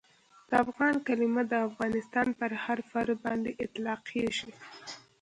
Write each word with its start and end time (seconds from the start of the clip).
د 0.49 0.51
افغان 0.63 0.95
کلیمه 1.07 1.43
د 1.47 1.53
افغانستان 1.67 2.27
پر 2.39 2.51
هر 2.63 2.79
فرد 2.89 3.09
باندي 3.25 3.51
اطلاقیږي. 3.65 4.51